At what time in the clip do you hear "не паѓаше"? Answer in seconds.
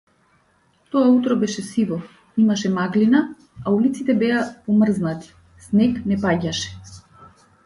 6.13-6.99